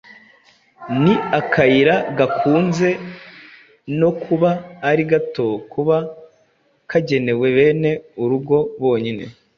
Ni 1.01 1.13
akayira 1.39 1.95
gakunze 2.19 2.87
no 3.99 4.09
kuba 4.23 4.49
ari 4.89 5.03
gato 5.11 5.47
kaba 5.71 5.97
kagenewe 6.89 7.47
bene 7.57 7.91
urugo 8.23 8.57
bonyine. 8.81 9.25